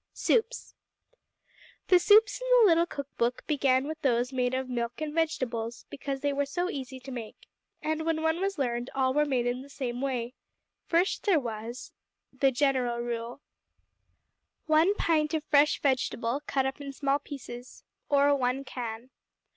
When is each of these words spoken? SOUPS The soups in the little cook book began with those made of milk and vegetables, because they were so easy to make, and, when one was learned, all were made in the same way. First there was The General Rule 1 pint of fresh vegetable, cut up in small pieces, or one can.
SOUPS 0.13 0.73
The 1.89 1.99
soups 1.99 2.41
in 2.41 2.47
the 2.57 2.67
little 2.69 2.87
cook 2.87 3.07
book 3.19 3.45
began 3.45 3.87
with 3.87 4.01
those 4.01 4.33
made 4.33 4.55
of 4.55 4.67
milk 4.67 4.99
and 4.99 5.13
vegetables, 5.13 5.85
because 5.91 6.21
they 6.21 6.33
were 6.33 6.47
so 6.47 6.71
easy 6.71 6.99
to 6.99 7.11
make, 7.11 7.45
and, 7.83 8.03
when 8.03 8.23
one 8.23 8.41
was 8.41 8.57
learned, 8.57 8.89
all 8.95 9.13
were 9.13 9.25
made 9.27 9.45
in 9.45 9.61
the 9.61 9.69
same 9.69 10.01
way. 10.01 10.33
First 10.87 11.27
there 11.27 11.39
was 11.39 11.91
The 12.33 12.49
General 12.49 12.97
Rule 12.97 13.41
1 14.65 14.95
pint 14.95 15.35
of 15.35 15.43
fresh 15.43 15.79
vegetable, 15.79 16.41
cut 16.47 16.65
up 16.65 16.81
in 16.81 16.91
small 16.93 17.19
pieces, 17.19 17.83
or 18.09 18.35
one 18.35 18.63
can. 18.63 19.11